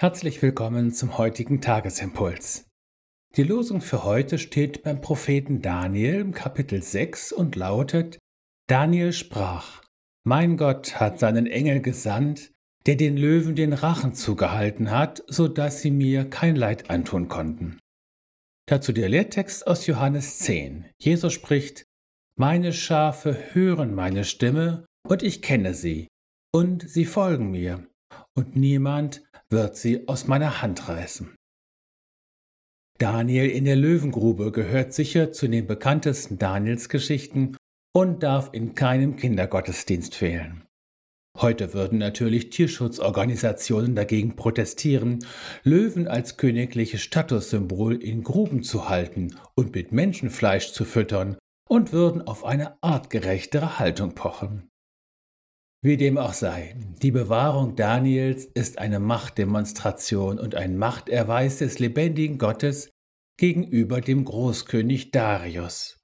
Herzlich 0.00 0.40
willkommen 0.40 0.94
zum 0.94 1.18
heutigen 1.18 1.60
Tagesimpuls. 1.60 2.64
Die 3.36 3.42
Losung 3.42 3.82
für 3.82 4.02
heute 4.02 4.38
steht 4.38 4.82
beim 4.82 5.02
Propheten 5.02 5.60
Daniel 5.60 6.20
im 6.20 6.32
Kapitel 6.32 6.82
6 6.82 7.32
und 7.32 7.54
lautet: 7.54 8.18
Daniel 8.66 9.12
sprach: 9.12 9.82
Mein 10.24 10.56
Gott 10.56 10.98
hat 10.98 11.18
seinen 11.18 11.46
Engel 11.46 11.82
gesandt, 11.82 12.50
der 12.86 12.96
den 12.96 13.18
Löwen 13.18 13.54
den 13.54 13.74
Rachen 13.74 14.14
zugehalten 14.14 14.90
hat, 14.90 15.22
so 15.26 15.48
dass 15.48 15.82
sie 15.82 15.90
mir 15.90 16.24
kein 16.24 16.56
Leid 16.56 16.88
antun 16.88 17.28
konnten. 17.28 17.78
Dazu 18.70 18.92
der 18.92 19.10
Lehrtext 19.10 19.66
aus 19.66 19.86
Johannes 19.86 20.38
10. 20.38 20.86
Jesus 20.98 21.34
spricht: 21.34 21.84
Meine 22.36 22.72
Schafe 22.72 23.36
hören 23.52 23.94
meine 23.94 24.24
Stimme, 24.24 24.86
und 25.06 25.22
ich 25.22 25.42
kenne 25.42 25.74
sie, 25.74 26.08
und 26.54 26.88
sie 26.88 27.04
folgen 27.04 27.50
mir, 27.50 27.86
und 28.40 28.56
niemand 28.56 29.22
wird 29.50 29.76
sie 29.76 30.08
aus 30.08 30.26
meiner 30.26 30.62
Hand 30.62 30.88
reißen. 30.88 31.36
Daniel 32.96 33.50
in 33.50 33.66
der 33.66 33.76
Löwengrube 33.76 34.50
gehört 34.50 34.94
sicher 34.94 35.30
zu 35.30 35.46
den 35.46 35.66
bekanntesten 35.66 36.38
Danielsgeschichten 36.38 37.58
und 37.94 38.22
darf 38.22 38.48
in 38.52 38.74
keinem 38.74 39.16
Kindergottesdienst 39.16 40.14
fehlen. 40.14 40.64
Heute 41.38 41.74
würden 41.74 41.98
natürlich 41.98 42.48
Tierschutzorganisationen 42.48 43.94
dagegen 43.94 44.36
protestieren, 44.36 45.18
Löwen 45.62 46.08
als 46.08 46.38
königliches 46.38 47.02
Statussymbol 47.02 48.02
in 48.02 48.24
Gruben 48.24 48.62
zu 48.62 48.88
halten 48.88 49.36
und 49.54 49.74
mit 49.74 49.92
Menschenfleisch 49.92 50.72
zu 50.72 50.86
füttern 50.86 51.36
und 51.68 51.92
würden 51.92 52.22
auf 52.22 52.46
eine 52.46 52.82
artgerechtere 52.82 53.78
Haltung 53.78 54.14
pochen. 54.14 54.70
Wie 55.82 55.96
dem 55.96 56.18
auch 56.18 56.34
sei, 56.34 56.76
die 57.00 57.10
Bewahrung 57.10 57.74
Daniels 57.74 58.44
ist 58.44 58.78
eine 58.78 59.00
Machtdemonstration 59.00 60.38
und 60.38 60.54
ein 60.54 60.76
Machterweis 60.76 61.58
des 61.58 61.78
lebendigen 61.78 62.36
Gottes 62.36 62.90
gegenüber 63.38 64.02
dem 64.02 64.26
Großkönig 64.26 65.10
Darius. 65.10 65.98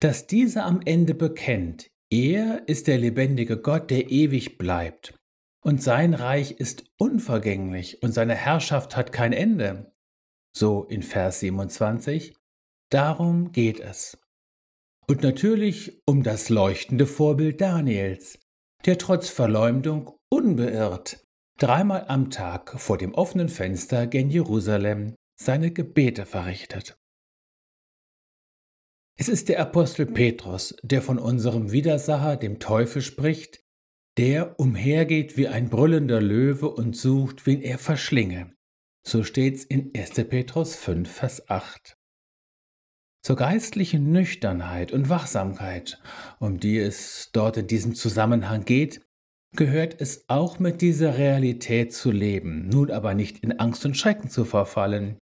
Dass 0.00 0.26
dieser 0.26 0.66
am 0.66 0.82
Ende 0.84 1.14
bekennt, 1.14 1.90
er 2.10 2.68
ist 2.68 2.88
der 2.88 2.98
lebendige 2.98 3.56
Gott, 3.56 3.90
der 3.90 4.10
ewig 4.10 4.58
bleibt, 4.58 5.14
und 5.62 5.82
sein 5.82 6.12
Reich 6.12 6.52
ist 6.52 6.84
unvergänglich 6.98 8.02
und 8.02 8.12
seine 8.12 8.34
Herrschaft 8.34 8.96
hat 8.96 9.12
kein 9.12 9.32
Ende. 9.32 9.94
So 10.54 10.84
in 10.84 11.02
Vers 11.02 11.40
27. 11.40 12.34
Darum 12.90 13.52
geht 13.52 13.80
es. 13.80 14.18
Und 15.06 15.22
natürlich 15.22 16.02
um 16.06 16.22
das 16.22 16.48
leuchtende 16.50 17.06
Vorbild 17.06 17.60
Daniels, 17.60 18.39
der 18.84 18.98
trotz 18.98 19.28
Verleumdung 19.28 20.18
unbeirrt 20.30 21.24
dreimal 21.58 22.06
am 22.08 22.30
Tag 22.30 22.80
vor 22.80 22.96
dem 22.96 23.14
offenen 23.14 23.48
Fenster 23.48 24.06
gen 24.06 24.30
Jerusalem 24.30 25.14
seine 25.38 25.70
Gebete 25.70 26.24
verrichtet. 26.24 26.98
Es 29.18 29.28
ist 29.28 29.50
der 29.50 29.60
Apostel 29.60 30.06
Petrus, 30.06 30.74
der 30.82 31.02
von 31.02 31.18
unserem 31.18 31.72
Widersacher, 31.72 32.38
dem 32.38 32.58
Teufel, 32.58 33.02
spricht, 33.02 33.62
der 34.16 34.58
umhergeht 34.58 35.36
wie 35.36 35.48
ein 35.48 35.68
brüllender 35.68 36.22
Löwe 36.22 36.70
und 36.70 36.96
sucht, 36.96 37.44
wen 37.44 37.60
er 37.60 37.78
verschlinge. 37.78 38.54
So 39.06 39.22
steht's 39.22 39.64
in 39.64 39.92
1. 39.94 40.12
Petrus 40.28 40.74
5, 40.76 41.10
Vers 41.10 41.50
8. 41.50 41.99
Zur 43.22 43.36
geistlichen 43.36 44.12
Nüchternheit 44.12 44.92
und 44.92 45.08
Wachsamkeit, 45.10 46.00
um 46.38 46.58
die 46.58 46.78
es 46.78 47.30
dort 47.32 47.58
in 47.58 47.66
diesem 47.66 47.94
Zusammenhang 47.94 48.64
geht, 48.64 49.02
gehört 49.54 50.00
es 50.00 50.24
auch 50.28 50.58
mit 50.58 50.80
dieser 50.80 51.18
Realität 51.18 51.92
zu 51.92 52.10
leben, 52.10 52.68
nun 52.68 52.90
aber 52.90 53.14
nicht 53.14 53.40
in 53.40 53.58
Angst 53.58 53.84
und 53.84 53.96
Schrecken 53.96 54.30
zu 54.30 54.44
verfallen, 54.44 55.18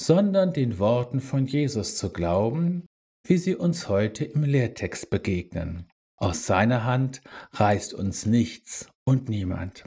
sondern 0.00 0.52
den 0.52 0.78
Worten 0.78 1.20
von 1.20 1.46
Jesus 1.46 1.96
zu 1.96 2.10
glauben, 2.10 2.86
wie 3.26 3.38
sie 3.38 3.56
uns 3.56 3.88
heute 3.88 4.24
im 4.24 4.44
Lehrtext 4.44 5.10
begegnen. 5.10 5.88
Aus 6.16 6.46
seiner 6.46 6.84
Hand 6.84 7.22
reißt 7.52 7.94
uns 7.94 8.26
nichts 8.26 8.88
und 9.04 9.28
niemand. 9.28 9.84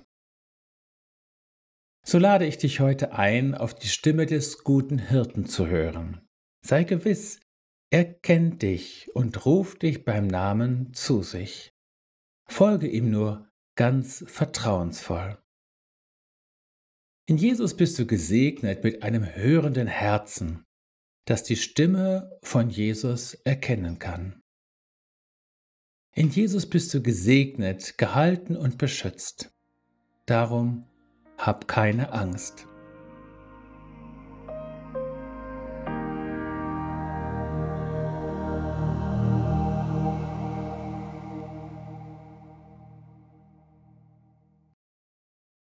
So 2.05 2.17
lade 2.17 2.45
ich 2.45 2.57
dich 2.57 2.79
heute 2.79 3.13
ein, 3.13 3.55
auf 3.55 3.73
die 3.73 3.87
Stimme 3.87 4.25
des 4.25 4.63
guten 4.63 4.99
Hirten 4.99 5.45
zu 5.45 5.67
hören. 5.67 6.21
Sei 6.65 6.83
gewiss, 6.83 7.39
er 7.93 8.05
kennt 8.05 8.63
dich 8.63 9.11
und 9.13 9.45
ruft 9.45 9.83
dich 9.83 10.03
beim 10.03 10.25
Namen 10.25 10.95
zu 10.95 11.21
sich. 11.21 11.75
Folge 12.47 12.87
ihm 12.87 13.11
nur 13.11 13.47
ganz 13.75 14.25
vertrauensvoll. 14.25 15.37
In 17.27 17.37
Jesus 17.37 17.77
bist 17.77 17.99
du 17.99 18.07
gesegnet 18.07 18.83
mit 18.83 19.03
einem 19.03 19.23
hörenden 19.23 19.85
Herzen, 19.85 20.65
das 21.25 21.43
die 21.43 21.55
Stimme 21.55 22.35
von 22.41 22.71
Jesus 22.71 23.35
erkennen 23.35 23.99
kann. 23.99 24.41
In 26.15 26.31
Jesus 26.31 26.67
bist 26.67 26.91
du 26.95 27.03
gesegnet, 27.03 27.99
gehalten 27.99 28.57
und 28.57 28.79
beschützt. 28.79 29.53
Darum 30.25 30.87
hab 31.37 31.67
keine 31.67 32.11
Angst. 32.11 32.65